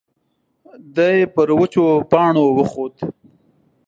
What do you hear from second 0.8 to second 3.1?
دی پر وچو پاڼو وخوت.